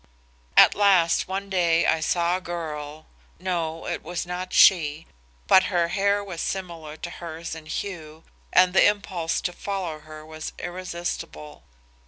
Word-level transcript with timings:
"At 0.57 0.73
last, 0.73 1.27
one 1.27 1.47
day 1.47 1.85
I 1.85 1.99
saw 1.99 2.35
a 2.37 2.41
girl 2.41 3.05
no, 3.39 3.85
it 3.85 4.01
was 4.01 4.25
not 4.25 4.51
she, 4.51 5.05
but 5.45 5.65
her 5.65 5.89
hair 5.89 6.23
was 6.23 6.41
similar 6.41 6.97
to 6.97 7.09
hers 7.11 7.53
in 7.53 7.67
hue, 7.67 8.23
and 8.51 8.73
the 8.73 8.83
impulse 8.87 9.39
to 9.41 9.53
follow 9.53 9.99
her 9.99 10.25
was 10.25 10.53
irresistible. 10.57 11.61